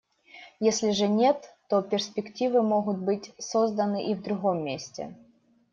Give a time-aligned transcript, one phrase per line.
[0.59, 5.15] Если же нет, то перспективы могут быть созданы и в другом месте.